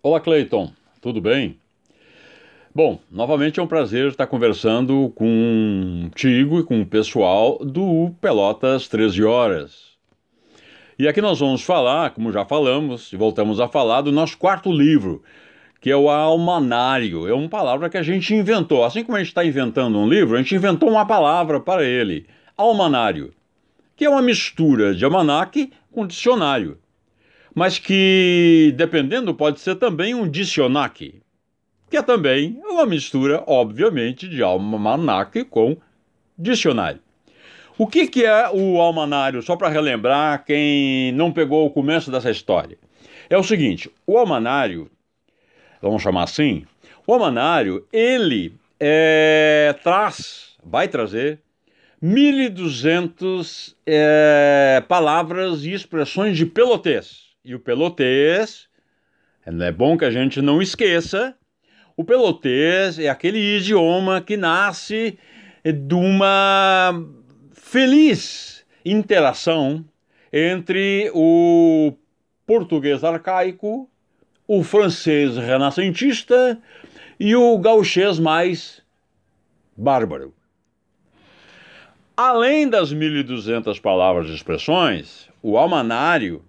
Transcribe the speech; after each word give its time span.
Olá, 0.00 0.20
Cleiton, 0.20 0.70
tudo 1.00 1.20
bem? 1.20 1.58
Bom, 2.72 3.00
novamente 3.10 3.58
é 3.58 3.62
um 3.62 3.66
prazer 3.66 4.06
estar 4.06 4.28
conversando 4.28 5.12
contigo 5.12 6.60
e 6.60 6.62
com 6.62 6.80
o 6.80 6.86
pessoal 6.86 7.58
do 7.58 8.14
Pelotas 8.20 8.86
13 8.86 9.24
Horas. 9.24 9.98
E 10.96 11.08
aqui 11.08 11.20
nós 11.20 11.40
vamos 11.40 11.62
falar, 11.62 12.10
como 12.10 12.30
já 12.30 12.44
falamos, 12.44 13.12
e 13.12 13.16
voltamos 13.16 13.58
a 13.58 13.66
falar, 13.66 14.02
do 14.02 14.12
nosso 14.12 14.38
quarto 14.38 14.70
livro, 14.70 15.20
que 15.80 15.90
é 15.90 15.96
o 15.96 16.08
almanário. 16.08 17.26
É 17.26 17.34
uma 17.34 17.48
palavra 17.48 17.90
que 17.90 17.98
a 17.98 18.02
gente 18.02 18.32
inventou. 18.32 18.84
Assim 18.84 19.02
como 19.02 19.16
a 19.16 19.18
gente 19.18 19.30
está 19.30 19.44
inventando 19.44 19.98
um 19.98 20.08
livro, 20.08 20.36
a 20.36 20.38
gente 20.38 20.54
inventou 20.54 20.88
uma 20.88 21.06
palavra 21.06 21.58
para 21.58 21.84
ele: 21.84 22.24
almanário, 22.56 23.34
que 23.96 24.04
é 24.04 24.08
uma 24.08 24.22
mistura 24.22 24.94
de 24.94 25.04
almanaque 25.04 25.72
com 25.90 26.06
dicionário 26.06 26.78
mas 27.58 27.76
que, 27.76 28.72
dependendo, 28.76 29.34
pode 29.34 29.58
ser 29.58 29.74
também 29.74 30.14
um 30.14 30.30
dicionaque, 30.30 31.20
que 31.90 31.96
é 31.96 32.02
também 32.02 32.56
uma 32.64 32.86
mistura, 32.86 33.42
obviamente, 33.48 34.28
de 34.28 34.40
almanaque 34.40 35.42
com 35.44 35.76
dicionário. 36.38 37.00
O 37.76 37.84
que, 37.84 38.06
que 38.06 38.24
é 38.24 38.48
o 38.48 38.80
almanário? 38.80 39.42
Só 39.42 39.56
para 39.56 39.68
relembrar 39.68 40.44
quem 40.44 41.10
não 41.14 41.32
pegou 41.32 41.66
o 41.66 41.70
começo 41.70 42.12
dessa 42.12 42.30
história. 42.30 42.78
É 43.28 43.36
o 43.36 43.42
seguinte: 43.42 43.90
o 44.06 44.16
almanário, 44.16 44.88
vamos 45.82 46.00
chamar 46.00 46.22
assim, 46.22 46.64
o 47.04 47.12
almanário, 47.12 47.84
ele 47.92 48.54
é, 48.78 49.74
traz, 49.82 50.56
vai 50.62 50.86
trazer 50.86 51.40
1.200 52.00 53.74
é, 53.84 54.80
palavras 54.86 55.64
e 55.64 55.72
expressões 55.72 56.36
de 56.36 56.46
pelotês 56.46 57.27
e 57.44 57.54
o 57.54 57.60
pelotês, 57.60 58.68
é 59.46 59.72
bom 59.72 59.96
que 59.96 60.04
a 60.04 60.10
gente 60.10 60.42
não 60.42 60.60
esqueça, 60.60 61.34
o 61.96 62.04
pelotês 62.04 62.98
é 62.98 63.08
aquele 63.08 63.56
idioma 63.56 64.20
que 64.20 64.36
nasce 64.36 65.18
de 65.64 65.94
uma 65.94 66.92
feliz 67.52 68.64
interação 68.84 69.84
entre 70.32 71.10
o 71.14 71.92
português 72.46 73.02
arcaico, 73.02 73.90
o 74.46 74.62
francês 74.62 75.36
renascentista 75.36 76.60
e 77.18 77.34
o 77.34 77.58
gauchês 77.58 78.18
mais 78.18 78.82
bárbaro. 79.76 80.34
Além 82.16 82.68
das 82.68 82.92
1.200 82.92 83.80
palavras 83.80 84.28
e 84.28 84.34
expressões, 84.34 85.28
o 85.42 85.56
almanário 85.58 86.44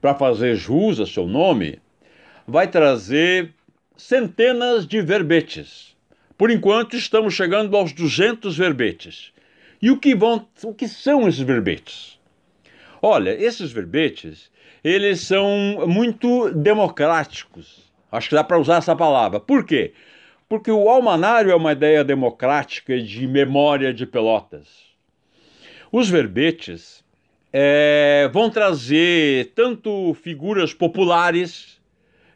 para 0.00 0.14
fazer 0.14 0.56
jus 0.56 0.98
a 0.98 1.06
seu 1.06 1.26
nome, 1.26 1.78
vai 2.46 2.66
trazer 2.68 3.52
centenas 3.96 4.86
de 4.86 5.00
verbetes. 5.00 5.96
Por 6.36 6.50
enquanto, 6.50 6.96
estamos 6.96 7.34
chegando 7.34 7.76
aos 7.76 7.92
200 7.92 8.56
verbetes. 8.56 9.32
E 9.82 9.90
o 9.90 9.98
que, 9.98 10.14
vão, 10.14 10.46
o 10.64 10.74
que 10.74 10.88
são 10.88 11.28
esses 11.28 11.40
verbetes? 11.40 12.18
Olha, 13.02 13.30
esses 13.30 13.70
verbetes, 13.72 14.50
eles 14.82 15.20
são 15.20 15.86
muito 15.86 16.50
democráticos. 16.50 17.90
Acho 18.10 18.28
que 18.28 18.34
dá 18.34 18.42
para 18.42 18.58
usar 18.58 18.76
essa 18.76 18.96
palavra. 18.96 19.38
Por 19.38 19.64
quê? 19.64 19.92
Porque 20.48 20.70
o 20.70 20.88
almanário 20.88 21.50
é 21.50 21.54
uma 21.54 21.72
ideia 21.72 22.02
democrática 22.02 23.00
de 23.00 23.26
memória 23.26 23.94
de 23.94 24.04
Pelotas. 24.04 24.66
Os 25.92 26.08
verbetes, 26.08 27.04
é, 27.52 28.30
vão 28.32 28.48
trazer 28.48 29.52
tanto 29.54 30.14
figuras 30.14 30.72
populares, 30.72 31.80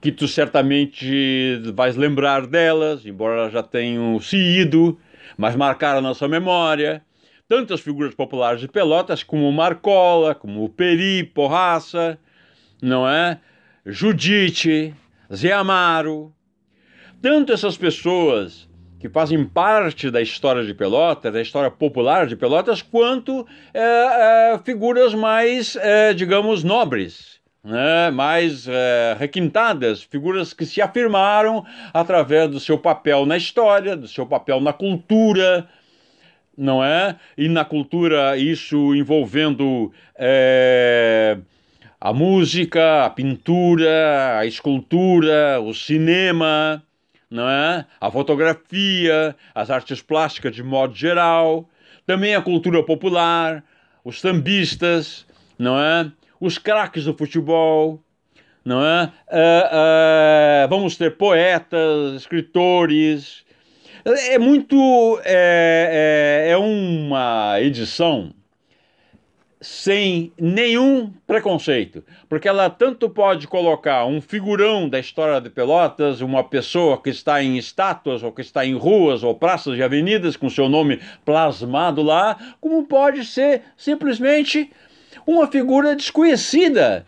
que 0.00 0.12
tu 0.12 0.28
certamente 0.28 1.58
vais 1.74 1.96
lembrar 1.96 2.46
delas, 2.46 3.04
embora 3.06 3.50
já 3.50 3.62
tenham 3.62 4.20
se 4.20 4.36
ido, 4.36 4.98
mas 5.36 5.56
marcaram 5.56 5.98
a 5.98 6.02
nossa 6.02 6.28
memória. 6.28 7.02
Tantas 7.48 7.80
figuras 7.80 8.14
populares 8.14 8.60
de 8.60 8.68
Pelotas, 8.68 9.22
como 9.22 9.50
Marcola, 9.52 10.34
como 10.34 10.68
Peri, 10.68 11.24
Porraça, 11.24 12.18
não 12.82 13.08
é? 13.08 13.40
Judite, 13.84 14.94
Zé 15.32 15.52
Amaro. 15.52 16.32
Tanto 17.22 17.52
essas 17.52 17.76
pessoas 17.76 18.68
que 19.06 19.12
fazem 19.12 19.44
parte 19.44 20.10
da 20.10 20.20
história 20.20 20.64
de 20.64 20.74
Pelotas, 20.74 21.32
da 21.32 21.40
história 21.40 21.70
popular 21.70 22.26
de 22.26 22.34
Pelotas, 22.34 22.82
quanto 22.82 23.46
é, 23.72 23.80
é, 23.80 24.58
figuras 24.64 25.14
mais, 25.14 25.76
é, 25.76 26.12
digamos, 26.12 26.64
nobres, 26.64 27.38
né? 27.62 28.10
mais 28.10 28.66
é, 28.66 29.16
requintadas, 29.16 30.02
figuras 30.02 30.52
que 30.52 30.66
se 30.66 30.82
afirmaram 30.82 31.64
através 31.94 32.50
do 32.50 32.58
seu 32.58 32.76
papel 32.76 33.24
na 33.24 33.36
história, 33.36 33.96
do 33.96 34.08
seu 34.08 34.26
papel 34.26 34.60
na 34.60 34.72
cultura, 34.72 35.68
não 36.58 36.82
é? 36.82 37.16
E 37.38 37.48
na 37.48 37.64
cultura, 37.64 38.36
isso 38.36 38.94
envolvendo 38.94 39.92
é, 40.18 41.38
a 42.00 42.12
música, 42.12 43.04
a 43.04 43.10
pintura, 43.10 44.38
a 44.38 44.46
escultura, 44.46 45.60
o 45.60 45.72
cinema 45.72 46.82
não 47.30 47.48
é? 47.48 47.84
a 48.00 48.10
fotografia, 48.10 49.36
as 49.54 49.70
artes 49.70 50.00
plásticas 50.00 50.54
de 50.54 50.62
modo 50.62 50.94
geral, 50.94 51.68
também 52.06 52.34
a 52.34 52.42
cultura 52.42 52.82
popular, 52.84 53.64
os 54.04 54.20
sambistas, 54.20 55.26
não 55.58 55.78
é? 55.78 56.10
os 56.40 56.58
craques 56.58 57.04
do 57.04 57.16
futebol, 57.16 58.02
não 58.64 58.84
é? 58.84 59.04
Uh, 59.28 60.66
uh, 60.66 60.68
vamos 60.68 60.96
ter 60.96 61.16
poetas, 61.16 62.14
escritores. 62.14 63.44
É 64.04 64.38
muito. 64.38 65.20
É, 65.24 66.46
é, 66.46 66.50
é 66.52 66.56
uma 66.56 67.60
edição 67.60 68.32
sem 69.60 70.32
nenhum 70.38 71.10
preconceito, 71.26 72.04
porque 72.28 72.46
ela 72.46 72.68
tanto 72.68 73.08
pode 73.08 73.48
colocar 73.48 74.04
um 74.04 74.20
figurão 74.20 74.88
da 74.88 74.98
história 74.98 75.40
de 75.40 75.48
Pelotas, 75.48 76.20
uma 76.20 76.44
pessoa 76.44 77.00
que 77.00 77.08
está 77.08 77.42
em 77.42 77.56
estátuas 77.56 78.22
ou 78.22 78.30
que 78.30 78.42
está 78.42 78.66
em 78.66 78.74
ruas 78.74 79.22
ou 79.22 79.34
praças 79.34 79.78
e 79.78 79.82
avenidas 79.82 80.36
com 80.36 80.50
seu 80.50 80.68
nome 80.68 81.00
plasmado 81.24 82.02
lá, 82.02 82.36
como 82.60 82.84
pode 82.86 83.24
ser 83.24 83.62
simplesmente 83.76 84.70
uma 85.26 85.46
figura 85.46 85.96
desconhecida, 85.96 87.06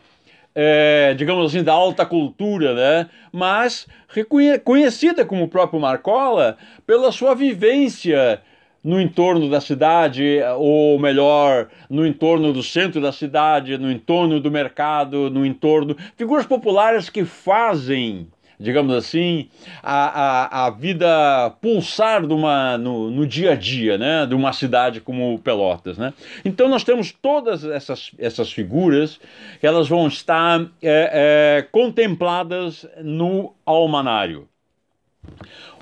é, 0.55 1.15
digamos 1.15 1.47
assim, 1.47 1.63
da 1.63 1.73
alta 1.73 2.07
cultura, 2.07 2.75
né? 2.75 3.11
mas 3.31 3.87
reconhecida 4.09 5.25
como 5.25 5.45
o 5.45 5.49
próprio 5.49 5.79
Marcola 5.79 6.57
pela 6.87 7.13
sua 7.13 7.35
vivência 7.35 8.41
no 8.83 9.01
entorno 9.01 9.51
da 9.51 9.61
cidade, 9.61 10.41
ou 10.57 10.99
melhor, 10.99 11.69
no 11.91 12.07
entorno 12.07 12.53
do 12.53 12.63
centro 12.63 13.01
da 13.01 13.13
cidade, 13.13 13.77
no 13.77 13.91
entorno 13.91 14.41
do 14.41 14.51
mercado, 14.51 15.31
no 15.31 15.45
entorno. 15.45 15.97
Figuras 16.17 16.47
populares 16.47 17.11
que 17.11 17.25
fazem, 17.25 18.29
digamos 18.59 18.95
assim, 18.95 19.49
a, 19.83 20.63
a, 20.63 20.67
a 20.67 20.71
vida 20.71 21.51
pulsar 21.61 22.25
uma, 22.25 22.79
no, 22.79 23.11
no 23.11 23.27
dia 23.27 23.53
a 23.53 23.55
dia 23.57 23.99
né, 23.99 24.27
de 24.27 24.35
uma 24.35 24.53
cidade 24.53 25.01
como 25.01 25.39
Pelotas. 25.41 25.99
Né? 25.99 26.15
Então 26.45 26.69
nós 26.69 26.85
temos 26.85 27.13
todas 27.13 27.65
essas, 27.65 28.13
essas 28.19 28.53
figuras, 28.53 29.21
elas 29.61 29.89
vão 29.89 30.07
estar 30.07 30.61
é, 30.81 31.59
é, 31.63 31.63
contempladas 31.71 32.87
no 33.03 33.55
almanário. 33.67 34.49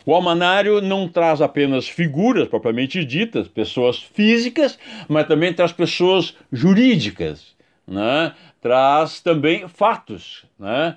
O 0.06 0.14
almanário 0.14 0.80
não 0.80 1.08
traz 1.08 1.42
apenas 1.42 1.88
figuras 1.88 2.46
propriamente 2.46 3.04
ditas, 3.04 3.48
pessoas 3.48 3.98
físicas, 3.98 4.78
mas 5.08 5.26
também 5.26 5.52
traz 5.52 5.72
pessoas 5.72 6.36
jurídicas, 6.52 7.56
né? 7.84 8.32
traz 8.62 9.20
também 9.20 9.66
fatos, 9.66 10.44
né? 10.56 10.96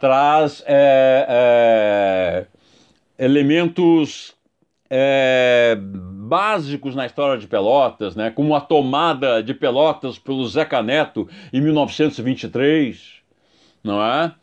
traz 0.00 0.64
é, 0.66 1.26
é, 1.28 2.46
elementos 3.24 4.34
é, 4.90 5.78
básicos 5.80 6.96
na 6.96 7.06
história 7.06 7.38
de 7.38 7.46
Pelotas, 7.46 8.16
né? 8.16 8.28
como 8.28 8.56
a 8.56 8.60
tomada 8.60 9.40
de 9.40 9.54
Pelotas 9.54 10.18
pelo 10.18 10.44
Zeca 10.48 10.82
Neto 10.82 11.28
em 11.52 11.60
1923, 11.60 13.18
não 13.84 14.02
é? 14.02 14.34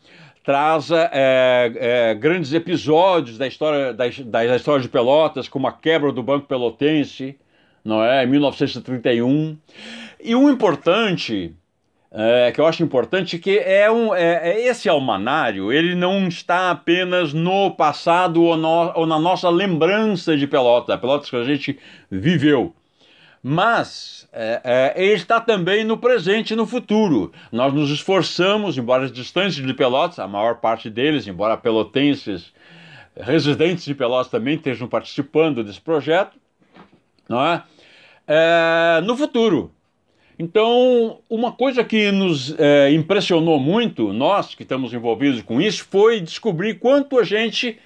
Traz 0.46 0.92
é, 0.92 1.10
é, 1.12 2.14
grandes 2.14 2.54
episódios 2.54 3.38
da 3.38 3.48
história, 3.48 3.92
da, 3.94 4.06
da, 4.26 4.56
história 4.56 4.82
de 4.82 4.88
Pelotas, 4.88 5.50
como 5.50 5.68
a 5.68 5.72
quebra 5.72 6.12
do 6.12 6.22
Banco 6.22 6.46
Pelotense, 6.46 7.36
não 7.84 8.04
é, 8.04 8.24
em 8.24 8.28
1931. 8.28 9.58
E 10.24 10.36
um 10.36 10.48
importante, 10.50 11.56
é, 12.12 12.52
que 12.52 12.62
eu 12.62 12.68
acho 12.68 12.84
importante, 12.84 13.40
que 13.40 13.58
é, 13.58 13.90
um, 13.90 14.14
é, 14.14 14.52
é, 14.52 14.68
esse 14.68 14.88
almanário, 14.88 15.74
ele 15.74 15.96
não 15.96 16.28
está 16.28 16.70
apenas 16.70 17.34
no 17.34 17.72
passado 17.72 18.44
ou, 18.44 18.56
no, 18.56 18.94
ou 18.96 19.08
na 19.08 19.18
nossa 19.18 19.50
lembrança 19.50 20.38
de 20.38 20.46
Pelotas, 20.46 21.00
Pelotas 21.00 21.28
que 21.28 21.36
a 21.36 21.44
gente 21.44 21.80
viveu, 22.10 22.72
mas 23.48 24.28
é, 24.34 24.60
é, 24.64 25.04
ele 25.04 25.14
está 25.14 25.40
também 25.40 25.84
no 25.84 26.00
presente 26.00 26.54
e 26.54 26.56
no 26.56 26.66
futuro. 26.66 27.32
Nós 27.52 27.72
nos 27.72 27.92
esforçamos, 27.92 28.76
embora 28.76 29.08
distantes 29.08 29.58
de 29.58 29.74
Pelotas, 29.76 30.18
a 30.18 30.28
maior 30.28 30.56
parte 30.56 30.90
deles, 30.90 31.28
embora 31.28 31.56
pelotenses 31.56 32.52
residentes 33.16 33.86
de 33.86 33.94
Pelotas 33.94 34.32
também 34.32 34.56
estejam 34.56 34.88
participando 34.88 35.64
desse 35.64 35.80
projeto, 35.80 36.36
não 37.30 37.40
é? 37.46 37.62
é 38.28 39.02
no 39.02 39.16
futuro. 39.16 39.72
Então, 40.40 41.20
uma 41.30 41.52
coisa 41.52 41.84
que 41.84 42.12
nos 42.12 42.56
é, 42.58 42.92
impressionou 42.94 43.60
muito, 43.60 44.12
nós 44.12 44.56
que 44.56 44.64
estamos 44.64 44.92
envolvidos 44.92 45.44
com 45.44 45.62
isso, 45.62 45.86
foi 45.92 46.20
descobrir 46.20 46.80
quanto 46.80 47.20
a 47.20 47.24
gente 47.24 47.78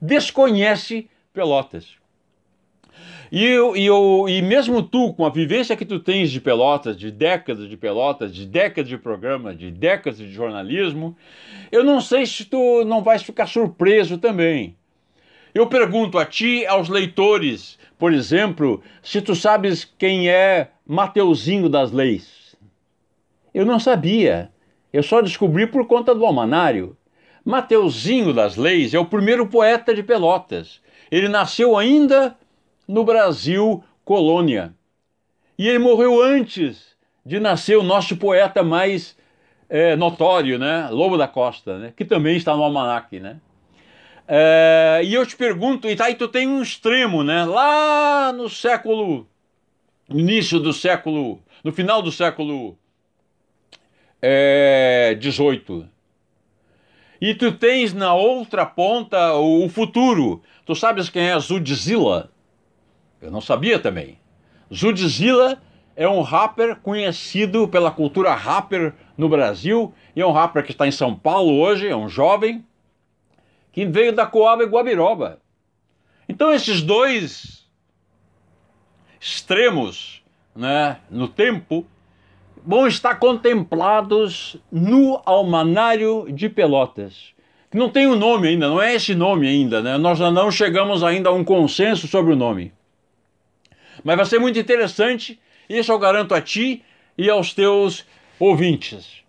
desconhece 0.00 1.10
Pelotas. 1.34 1.97
E, 3.30 3.44
eu, 3.44 3.76
e, 3.76 3.84
eu, 3.84 4.24
e 4.28 4.40
mesmo 4.40 4.82
tu, 4.82 5.12
com 5.12 5.26
a 5.26 5.30
vivência 5.30 5.76
que 5.76 5.84
tu 5.84 6.00
tens 6.00 6.30
de 6.30 6.40
Pelotas, 6.40 6.96
de 6.96 7.10
décadas 7.10 7.68
de 7.68 7.76
Pelotas, 7.76 8.34
de 8.34 8.46
décadas 8.46 8.88
de 8.88 8.96
programa, 8.96 9.54
de 9.54 9.70
décadas 9.70 10.18
de 10.18 10.30
jornalismo, 10.30 11.16
eu 11.70 11.84
não 11.84 12.00
sei 12.00 12.24
se 12.24 12.46
tu 12.46 12.84
não 12.84 13.02
vais 13.02 13.22
ficar 13.22 13.46
surpreso 13.46 14.16
também. 14.16 14.76
Eu 15.54 15.66
pergunto 15.66 16.18
a 16.18 16.24
ti, 16.24 16.64
aos 16.66 16.88
leitores, 16.88 17.78
por 17.98 18.12
exemplo, 18.12 18.82
se 19.02 19.20
tu 19.20 19.34
sabes 19.34 19.84
quem 19.98 20.30
é 20.30 20.70
Mateuzinho 20.86 21.68
das 21.68 21.92
Leis. 21.92 22.56
Eu 23.52 23.66
não 23.66 23.78
sabia. 23.78 24.50
Eu 24.92 25.02
só 25.02 25.20
descobri 25.20 25.66
por 25.66 25.86
conta 25.86 26.14
do 26.14 26.24
almanário. 26.24 26.96
Mateuzinho 27.44 28.32
das 28.32 28.56
Leis 28.56 28.94
é 28.94 28.98
o 28.98 29.04
primeiro 29.04 29.46
poeta 29.46 29.94
de 29.94 30.02
Pelotas. 30.02 30.80
Ele 31.10 31.28
nasceu 31.28 31.76
ainda 31.76 32.36
no 32.88 33.04
Brasil 33.04 33.84
colônia. 34.04 34.74
E 35.58 35.68
ele 35.68 35.78
morreu 35.78 36.22
antes 36.22 36.96
de 37.26 37.38
nascer 37.38 37.76
o 37.76 37.82
nosso 37.82 38.16
poeta 38.16 38.62
mais 38.62 39.14
é, 39.68 39.94
notório, 39.94 40.58
né? 40.58 40.88
Lobo 40.90 41.18
da 41.18 41.28
Costa, 41.28 41.78
né? 41.78 41.92
que 41.94 42.04
também 42.04 42.36
está 42.36 42.56
no 42.56 42.62
almanac. 42.62 43.20
Né? 43.20 43.36
É, 44.26 45.02
e 45.04 45.12
eu 45.12 45.26
te 45.26 45.36
pergunto, 45.36 45.88
e 45.88 45.96
aí 46.00 46.14
tu 46.14 46.26
tem 46.26 46.48
um 46.48 46.62
extremo, 46.62 47.22
né? 47.22 47.44
lá 47.44 48.32
no 48.32 48.48
século, 48.48 49.28
início 50.08 50.58
do 50.58 50.72
século, 50.72 51.42
no 51.62 51.72
final 51.72 52.00
do 52.00 52.10
século 52.10 52.78
é, 54.22 55.14
18. 55.20 55.86
E 57.20 57.34
tu 57.34 57.52
tens 57.52 57.92
na 57.92 58.14
outra 58.14 58.64
ponta 58.64 59.34
o 59.34 59.68
futuro. 59.68 60.40
Tu 60.64 60.74
sabes 60.74 61.10
quem 61.10 61.28
é 61.28 61.38
Zudzilla? 61.38 62.30
Eu 63.20 63.30
não 63.30 63.40
sabia 63.40 63.78
também. 63.78 64.18
Zudzilla 64.72 65.60
é 65.96 66.08
um 66.08 66.20
rapper 66.20 66.76
conhecido 66.76 67.66
pela 67.66 67.90
cultura 67.90 68.34
rapper 68.34 68.94
no 69.16 69.28
Brasil 69.28 69.92
e 70.14 70.20
é 70.20 70.26
um 70.26 70.32
rapper 70.32 70.64
que 70.64 70.72
está 70.72 70.86
em 70.86 70.92
São 70.92 71.14
Paulo 71.14 71.58
hoje, 71.58 71.88
é 71.88 71.96
um 71.96 72.08
jovem 72.08 72.64
que 73.72 73.84
veio 73.84 74.12
da 74.12 74.26
Coab 74.26 74.64
Guabiroba. 74.64 75.40
Então 76.28 76.52
esses 76.52 76.82
dois 76.82 77.66
extremos, 79.20 80.22
né, 80.54 80.98
no 81.10 81.26
tempo, 81.26 81.84
vão 82.64 82.86
estar 82.86 83.16
contemplados 83.16 84.56
no 84.70 85.20
Almanário 85.24 86.26
de 86.30 86.48
Pelotas. 86.48 87.32
Que 87.70 87.76
não 87.76 87.90
tem 87.90 88.06
o 88.06 88.12
um 88.12 88.16
nome 88.16 88.48
ainda, 88.48 88.68
não 88.68 88.80
é 88.80 88.94
esse 88.94 89.14
nome 89.14 89.48
ainda, 89.48 89.82
né? 89.82 89.98
Nós 89.98 90.18
não 90.20 90.50
chegamos 90.50 91.02
ainda 91.02 91.28
a 91.28 91.32
um 91.32 91.44
consenso 91.44 92.06
sobre 92.06 92.32
o 92.32 92.36
nome. 92.36 92.72
Mas 94.04 94.16
vai 94.16 94.26
ser 94.26 94.38
muito 94.38 94.58
interessante, 94.58 95.38
isso 95.68 95.92
eu 95.92 95.98
garanto 95.98 96.34
a 96.34 96.40
ti 96.40 96.82
e 97.16 97.28
aos 97.28 97.52
teus 97.52 98.04
ouvintes. 98.38 99.22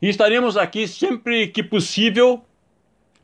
E 0.00 0.08
estaremos 0.08 0.56
aqui 0.56 0.88
sempre 0.88 1.48
que 1.48 1.62
possível 1.62 2.44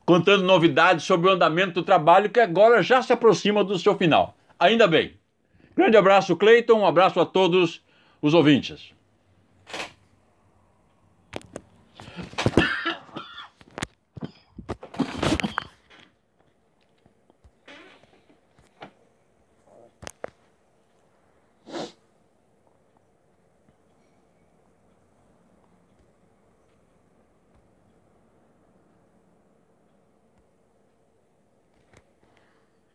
contando 0.05 0.45
novidades 0.45 1.05
sobre 1.05 1.29
o 1.29 1.33
andamento 1.33 1.75
do 1.75 1.83
trabalho 1.83 2.31
que 2.31 2.41
agora 2.41 2.83
já 2.83 3.03
se 3.03 3.13
aproxima 3.13 3.63
do 3.63 3.79
seu 3.79 3.97
final. 3.97 4.37
Ainda 4.59 4.87
bem. 4.87 5.15
Grande 5.77 5.97
abraço, 5.97 6.37
Cleiton, 6.37 6.81
um 6.81 6.87
abraço 6.87 7.21
a 7.21 7.27
todos 7.27 7.81
os 8.21 8.35
ouvintes. 8.35 8.93